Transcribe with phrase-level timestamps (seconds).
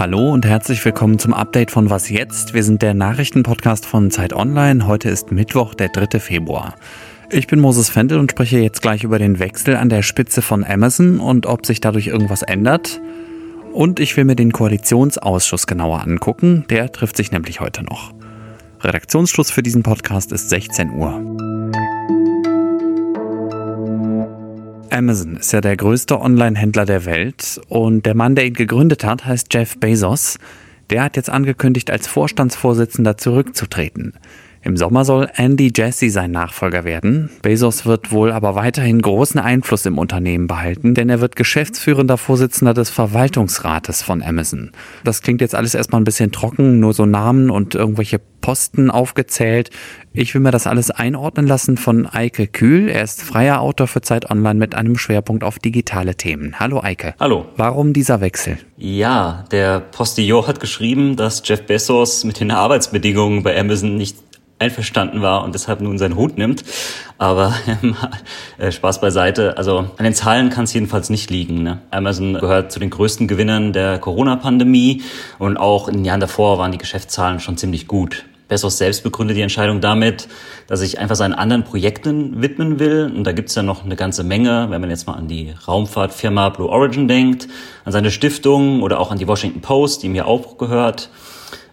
[0.00, 2.54] Hallo und herzlich willkommen zum Update von Was jetzt?
[2.54, 4.86] Wir sind der Nachrichtenpodcast von Zeit Online.
[4.86, 6.18] Heute ist Mittwoch, der 3.
[6.18, 6.74] Februar.
[7.28, 10.64] Ich bin Moses Fendel und spreche jetzt gleich über den Wechsel an der Spitze von
[10.64, 12.98] Amazon und ob sich dadurch irgendwas ändert.
[13.74, 16.64] Und ich will mir den Koalitionsausschuss genauer angucken.
[16.70, 18.14] Der trifft sich nämlich heute noch.
[18.80, 21.49] Redaktionsschluss für diesen Podcast ist 16 Uhr.
[24.92, 29.24] Amazon ist ja der größte Online-Händler der Welt und der Mann, der ihn gegründet hat,
[29.24, 30.38] heißt Jeff Bezos.
[30.90, 34.14] Der hat jetzt angekündigt, als Vorstandsvorsitzender zurückzutreten.
[34.62, 37.30] Im Sommer soll Andy Jassy sein Nachfolger werden.
[37.40, 42.74] Bezos wird wohl aber weiterhin großen Einfluss im Unternehmen behalten, denn er wird geschäftsführender Vorsitzender
[42.74, 44.72] des Verwaltungsrates von Amazon.
[45.02, 49.70] Das klingt jetzt alles erstmal ein bisschen trocken, nur so Namen und irgendwelche Posten aufgezählt.
[50.12, 52.88] Ich will mir das alles einordnen lassen von Eike Kühl.
[52.88, 56.58] Er ist freier Autor für Zeit Online mit einem Schwerpunkt auf digitale Themen.
[56.58, 57.14] Hallo Eike.
[57.18, 57.46] Hallo.
[57.56, 58.58] Warum dieser Wechsel?
[58.76, 64.16] Ja, der Postillon hat geschrieben, dass Jeff Bezos mit den Arbeitsbedingungen bei Amazon nicht
[64.60, 66.62] einverstanden war und deshalb nun seinen Hut nimmt.
[67.18, 67.54] Aber
[68.58, 69.56] äh, Spaß beiseite.
[69.56, 71.62] Also an den Zahlen kann es jedenfalls nicht liegen.
[71.62, 71.80] Ne?
[71.90, 75.02] Amazon gehört zu den größten Gewinnern der Corona-Pandemie
[75.38, 78.24] und auch in den Jahren davor waren die Geschäftszahlen schon ziemlich gut.
[78.50, 80.26] Bezos selbst begründet die Entscheidung damit,
[80.66, 83.10] dass ich einfach seinen anderen Projekten widmen will.
[83.14, 86.48] Und da gibt's ja noch eine ganze Menge, wenn man jetzt mal an die Raumfahrtfirma
[86.48, 87.46] Blue Origin denkt,
[87.84, 91.10] an seine Stiftung oder auch an die Washington Post, die mir auch gehört.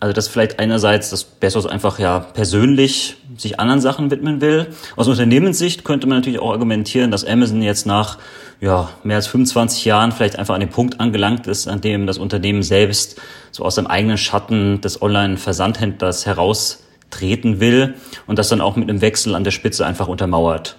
[0.00, 4.68] Also das vielleicht einerseits, dass Bezos einfach ja persönlich sich anderen Sachen widmen will.
[4.96, 8.18] Aus Unternehmenssicht könnte man natürlich auch argumentieren, dass Amazon jetzt nach
[8.60, 12.18] ja, mehr als 25 Jahren vielleicht einfach an den Punkt angelangt ist, an dem das
[12.18, 13.20] Unternehmen selbst
[13.50, 17.94] so aus dem eigenen Schatten des Online-Versandhändlers heraustreten will
[18.26, 20.76] und das dann auch mit einem Wechsel an der Spitze einfach untermauert.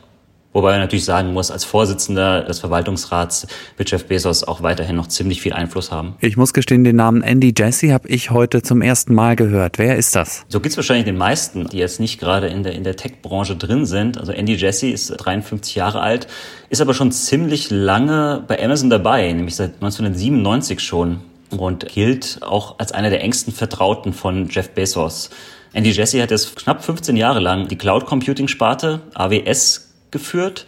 [0.56, 5.08] Wobei man natürlich sagen muss, als Vorsitzender des Verwaltungsrats wird Jeff Bezos auch weiterhin noch
[5.08, 6.16] ziemlich viel Einfluss haben.
[6.22, 9.78] Ich muss gestehen, den Namen Andy Jassy habe ich heute zum ersten Mal gehört.
[9.80, 10.46] Wer ist das?
[10.47, 13.85] So gibt's wahrscheinlich den meisten, die jetzt nicht gerade in der, in der Tech-Branche drin
[13.85, 14.18] sind.
[14.18, 16.28] Also Andy Jassy ist 53 Jahre alt,
[16.69, 21.19] ist aber schon ziemlich lange bei Amazon dabei, nämlich seit 1997 schon
[21.50, 25.31] und gilt auch als einer der engsten Vertrauten von Jeff Bezos.
[25.74, 29.84] Andy Jassy hat jetzt knapp 15 Jahre lang die Cloud Computing Sparte AWS
[30.16, 30.66] geführt,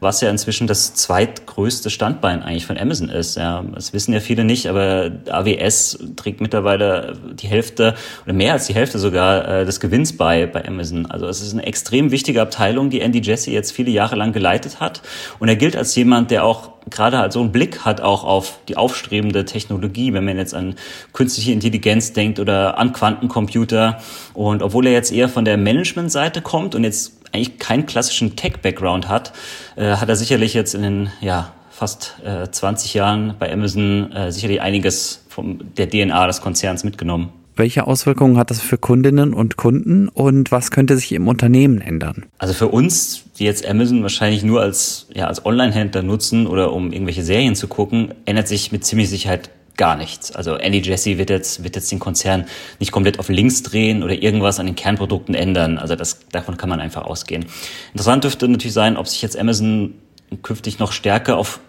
[0.00, 3.36] was ja inzwischen das zweitgrößte Standbein eigentlich von Amazon ist.
[3.36, 8.66] Ja, das wissen ja viele nicht, aber AWS trägt mittlerweile die Hälfte oder mehr als
[8.66, 11.06] die Hälfte sogar äh, des Gewinns bei bei Amazon.
[11.06, 14.80] Also es ist eine extrem wichtige Abteilung, die Andy Jassy jetzt viele Jahre lang geleitet
[14.80, 15.02] hat
[15.38, 18.60] und er gilt als jemand, der auch gerade halt so einen Blick hat auch auf
[18.68, 20.76] die aufstrebende Technologie, wenn man jetzt an
[21.12, 23.98] künstliche Intelligenz denkt oder an Quantencomputer.
[24.34, 29.08] Und obwohl er jetzt eher von der Management-Seite kommt und jetzt eigentlich keinen klassischen Tech-Background
[29.08, 29.32] hat,
[29.76, 34.32] äh, hat er sicherlich jetzt in den ja, fast äh, 20 Jahren bei Amazon äh,
[34.32, 37.30] sicherlich einiges von der DNA des Konzerns mitgenommen.
[37.56, 42.26] Welche Auswirkungen hat das für Kundinnen und Kunden und was könnte sich im Unternehmen ändern?
[42.36, 46.92] Also für uns, die jetzt Amazon wahrscheinlich nur als, ja, als Online-Händler nutzen oder um
[46.92, 50.32] irgendwelche Serien zu gucken, ändert sich mit ziemlich Sicherheit gar nichts.
[50.32, 52.46] Also Andy Jesse wird jetzt, wird jetzt den Konzern
[52.78, 55.78] nicht komplett auf links drehen oder irgendwas an den Kernprodukten ändern.
[55.78, 57.46] Also das, davon kann man einfach ausgehen.
[57.92, 59.94] Interessant dürfte natürlich sein, ob sich jetzt Amazon
[60.42, 61.60] künftig noch stärker auf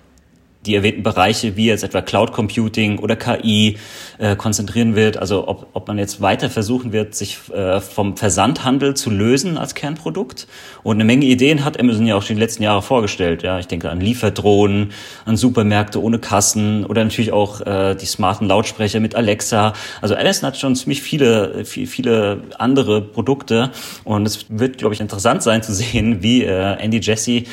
[0.67, 3.77] die erwähnten Bereiche wie jetzt etwa Cloud Computing oder KI
[4.17, 5.17] äh, konzentrieren wird.
[5.17, 9.73] Also ob, ob man jetzt weiter versuchen wird, sich äh, vom Versandhandel zu lösen als
[9.75, 10.47] Kernprodukt.
[10.83, 13.43] Und eine Menge Ideen hat Amazon ja auch schon die letzten Jahre vorgestellt.
[13.43, 14.91] Ja, ich denke an Lieferdrohnen,
[15.25, 19.73] an Supermärkte ohne Kassen oder natürlich auch äh, die smarten Lautsprecher mit Alexa.
[20.01, 23.71] Also Amazon hat schon ziemlich viele, viele, viele andere Produkte.
[24.03, 27.43] Und es wird, glaube ich, interessant sein zu sehen, wie äh, Andy Jesse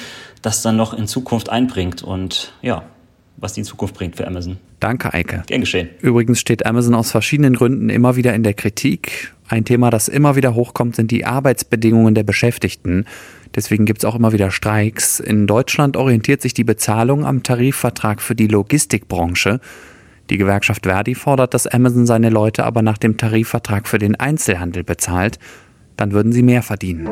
[0.44, 2.02] das dann noch in Zukunft einbringt.
[2.02, 2.82] Und ja,
[3.36, 4.56] was die Zukunft bringt für Amazon.
[4.80, 5.42] Danke, Eike.
[5.46, 5.88] Gern geschehen.
[6.00, 9.32] Übrigens steht Amazon aus verschiedenen Gründen immer wieder in der Kritik.
[9.48, 13.04] Ein Thema, das immer wieder hochkommt, sind die Arbeitsbedingungen der Beschäftigten.
[13.54, 15.20] Deswegen gibt es auch immer wieder Streiks.
[15.20, 19.60] In Deutschland orientiert sich die Bezahlung am Tarifvertrag für die Logistikbranche.
[20.30, 24.82] Die Gewerkschaft Verdi fordert, dass Amazon seine Leute aber nach dem Tarifvertrag für den Einzelhandel
[24.82, 25.38] bezahlt.
[25.96, 27.08] Dann würden sie mehr verdienen.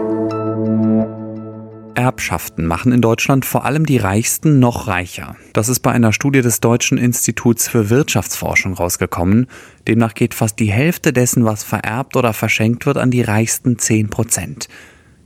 [1.94, 5.36] Erbschaften machen in Deutschland vor allem die Reichsten noch reicher.
[5.52, 9.46] Das ist bei einer Studie des Deutschen Instituts für Wirtschaftsforschung rausgekommen.
[9.86, 14.10] Demnach geht fast die Hälfte dessen, was vererbt oder verschenkt wird, an die reichsten 10
[14.10, 14.68] Prozent.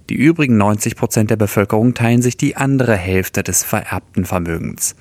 [0.09, 4.95] Die übrigen 90 Prozent der Bevölkerung teilen sich die andere Hälfte des vererbten Vermögens.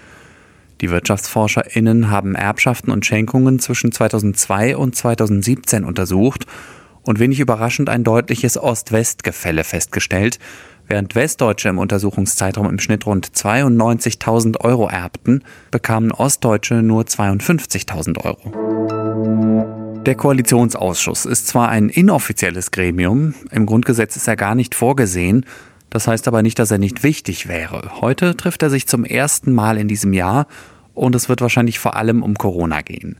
[0.81, 6.45] Die WirtschaftsforscherInnen haben Erbschaften und Schenkungen zwischen 2002 und 2017 untersucht
[7.05, 10.39] und wenig überraschend ein deutliches Ost-West-Gefälle festgestellt.
[10.87, 20.03] Während Westdeutsche im Untersuchungszeitraum im Schnitt rund 92.000 Euro erbten, bekamen Ostdeutsche nur 52.000 Euro.
[20.05, 25.47] Der Koalitionsausschuss ist zwar ein inoffizielles Gremium, im Grundgesetz ist er gar nicht vorgesehen,
[25.89, 28.01] das heißt aber nicht, dass er nicht wichtig wäre.
[28.01, 30.45] Heute trifft er sich zum ersten Mal in diesem Jahr
[30.93, 33.17] und es wird wahrscheinlich vor allem um Corona gehen.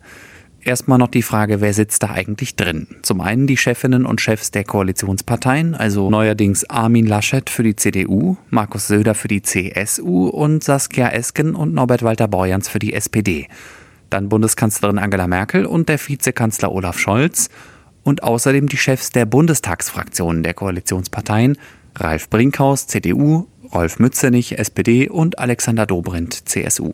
[0.65, 2.87] Erstmal noch die Frage, wer sitzt da eigentlich drin?
[3.03, 8.37] Zum einen die Chefinnen und Chefs der Koalitionsparteien, also neuerdings Armin Laschet für die CDU,
[8.49, 13.47] Markus Söder für die CSU und Saskia Esken und Norbert Walter Borjans für die SPD.
[14.09, 17.49] Dann Bundeskanzlerin Angela Merkel und der Vizekanzler Olaf Scholz
[18.01, 21.59] und außerdem die Chefs der Bundestagsfraktionen der Koalitionsparteien,
[21.95, 26.93] Ralf Brinkhaus, CDU, Rolf Mützenich, SPD und Alexander Dobrindt, CSU.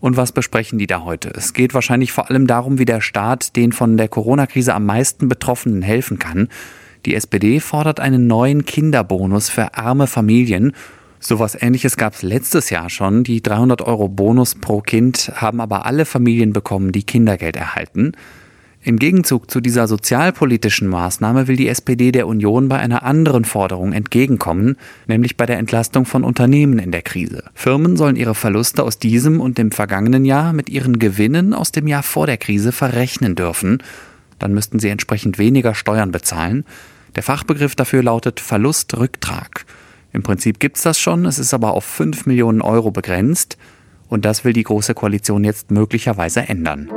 [0.00, 1.30] Und was besprechen die da heute?
[1.34, 5.28] Es geht wahrscheinlich vor allem darum, wie der Staat den von der Corona-Krise am meisten
[5.28, 6.48] Betroffenen helfen kann.
[7.04, 10.72] Die SPD fordert einen neuen Kinderbonus für arme Familien.
[11.20, 13.24] Sowas ähnliches gab es letztes Jahr schon.
[13.24, 18.12] Die 300 Euro Bonus pro Kind haben aber alle Familien bekommen, die Kindergeld erhalten.
[18.88, 23.92] Im Gegenzug zu dieser sozialpolitischen Maßnahme will die SPD der Union bei einer anderen Forderung
[23.92, 27.44] entgegenkommen, nämlich bei der Entlastung von Unternehmen in der Krise.
[27.52, 31.86] Firmen sollen ihre Verluste aus diesem und dem vergangenen Jahr mit ihren Gewinnen aus dem
[31.86, 33.82] Jahr vor der Krise verrechnen dürfen.
[34.38, 36.64] Dann müssten sie entsprechend weniger Steuern bezahlen.
[37.14, 39.66] Der Fachbegriff dafür lautet Verlustrücktrag.
[40.14, 43.58] Im Prinzip gibt's das schon, es ist aber auf 5 Millionen Euro begrenzt.
[44.08, 46.88] Und das will die Große Koalition jetzt möglicherweise ändern.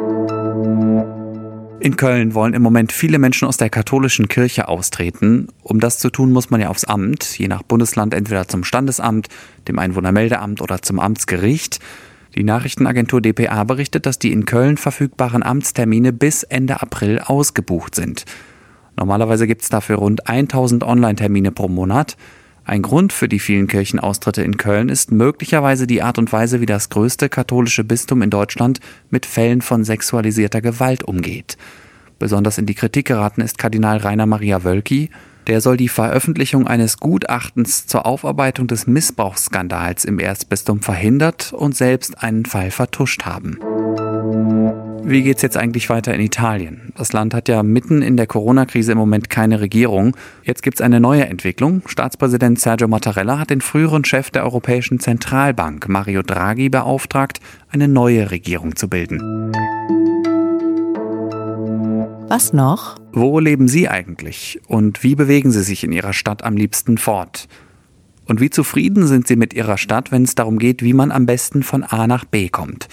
[1.81, 5.47] In Köln wollen im Moment viele Menschen aus der katholischen Kirche austreten.
[5.63, 9.29] Um das zu tun, muss man ja aufs Amt, je nach Bundesland entweder zum Standesamt,
[9.67, 11.79] dem Einwohnermeldeamt oder zum Amtsgericht.
[12.35, 18.25] Die Nachrichtenagentur dpa berichtet, dass die in Köln verfügbaren Amtstermine bis Ende April ausgebucht sind.
[18.95, 22.15] Normalerweise gibt es dafür rund 1000 Online-Termine pro Monat.
[22.63, 26.67] Ein Grund für die vielen Kirchenaustritte in Köln ist möglicherweise die Art und Weise, wie
[26.67, 28.79] das größte katholische Bistum in Deutschland
[29.09, 31.57] mit Fällen von sexualisierter Gewalt umgeht.
[32.19, 35.09] Besonders in die Kritik geraten ist Kardinal Rainer Maria Wölki.
[35.47, 42.21] Der soll die Veröffentlichung eines Gutachtens zur Aufarbeitung des Missbrauchsskandals im Erzbistum verhindert und selbst
[42.21, 43.57] einen Fall vertuscht haben.
[45.03, 46.93] Wie geht's jetzt eigentlich weiter in Italien?
[46.95, 50.15] Das Land hat ja mitten in der Corona-Krise im Moment keine Regierung.
[50.43, 51.81] Jetzt gibt's eine neue Entwicklung.
[51.87, 57.39] Staatspräsident Sergio Mattarella hat den früheren Chef der Europäischen Zentralbank, Mario Draghi, beauftragt,
[57.69, 59.51] eine neue Regierung zu bilden.
[62.29, 62.95] Was noch?
[63.11, 64.61] Wo leben Sie eigentlich?
[64.67, 67.47] Und wie bewegen Sie sich in Ihrer Stadt am liebsten fort?
[68.25, 71.25] Und wie zufrieden sind Sie mit Ihrer Stadt, wenn es darum geht, wie man am
[71.25, 72.87] besten von A nach B kommt?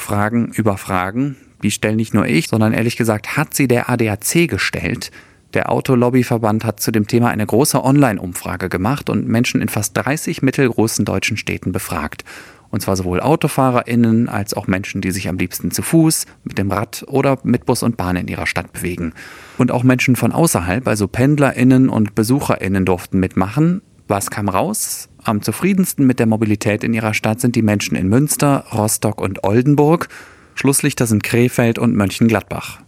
[0.00, 4.48] Fragen über Fragen, die stelle nicht nur ich, sondern ehrlich gesagt hat sie der ADAC
[4.48, 5.10] gestellt.
[5.54, 10.42] Der Autolobbyverband hat zu dem Thema eine große Online-Umfrage gemacht und Menschen in fast 30
[10.42, 12.24] mittelgroßen deutschen Städten befragt.
[12.70, 16.70] Und zwar sowohl AutofahrerInnen als auch Menschen, die sich am liebsten zu Fuß, mit dem
[16.70, 19.12] Rad oder mit Bus und Bahn in ihrer Stadt bewegen.
[19.58, 23.82] Und auch Menschen von außerhalb, also PendlerInnen und BesucherInnen durften mitmachen.
[24.06, 25.09] Was kam raus?
[25.22, 29.44] Am zufriedensten mit der Mobilität in ihrer Stadt sind die Menschen in Münster, Rostock und
[29.44, 30.08] Oldenburg.
[30.54, 32.80] Schlusslichter sind Krefeld und Mönchengladbach.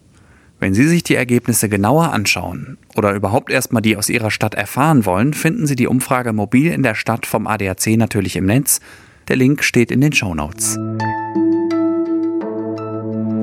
[0.58, 5.04] Wenn Sie sich die Ergebnisse genauer anschauen oder überhaupt erstmal die aus Ihrer Stadt erfahren
[5.04, 8.80] wollen, finden Sie die Umfrage Mobil in der Stadt vom ADAC natürlich im Netz.
[9.28, 10.78] Der Link steht in den Show Notes.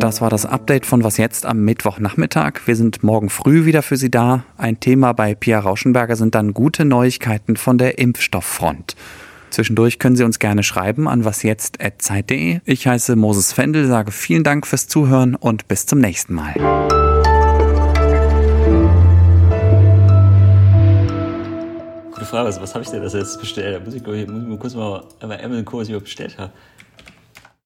[0.09, 2.61] Das war das Update von Was jetzt am Mittwochnachmittag.
[2.65, 4.43] Wir sind morgen früh wieder für Sie da.
[4.57, 8.95] Ein Thema bei Pia Rauschenberger sind dann gute Neuigkeiten von der Impfstofffront.
[9.51, 12.61] Zwischendurch können Sie uns gerne schreiben an wasjetzt.zeit.de.
[12.65, 16.55] Ich heiße Moses Fendel, sage vielen Dank fürs Zuhören und bis zum nächsten Mal.
[22.11, 23.75] Gute Frage, also was habe ich denn das jetzt bestellt?
[23.75, 26.51] Da muss ich, muss ich mal kurz mal was ich überhaupt bestellt habe.